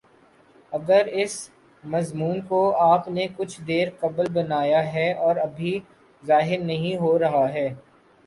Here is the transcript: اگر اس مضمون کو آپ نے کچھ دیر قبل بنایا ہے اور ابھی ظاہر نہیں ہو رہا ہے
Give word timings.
اگر 0.71 1.07
اس 1.13 1.33
مضمون 1.83 2.39
کو 2.47 2.61
آپ 2.83 3.07
نے 3.07 3.27
کچھ 3.37 3.59
دیر 3.61 3.87
قبل 3.99 4.31
بنایا 4.33 4.81
ہے 4.93 5.11
اور 5.15 5.35
ابھی 5.35 5.77
ظاہر 6.23 6.59
نہیں 6.61 6.97
ہو 6.97 7.17
رہا 7.19 7.47
ہے 7.49 7.67